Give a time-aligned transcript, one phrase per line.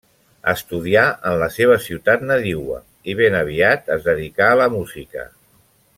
[0.51, 2.79] Estudià en la seva ciutat nadiua
[3.13, 5.29] i ben aviat es dedicà a la música.